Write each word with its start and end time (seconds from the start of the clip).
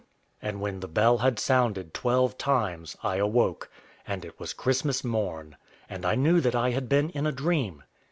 And 0.41 0.59
when 0.59 0.79
the 0.79 0.87
bell 0.87 1.19
had 1.19 1.37
sounded 1.37 1.93
twelve 1.93 2.35
times, 2.35 2.97
I 3.03 3.17
awoke; 3.17 3.69
and 4.07 4.25
it 4.25 4.39
was 4.39 4.51
Christmas 4.51 5.03
morn; 5.03 5.57
and 5.87 6.07
I 6.07 6.15
knew 6.15 6.41
that 6.41 6.55
I 6.55 6.71
had 6.71 6.89
been 6.89 7.11
in 7.11 7.27
a 7.27 7.31
dream. 7.31 7.83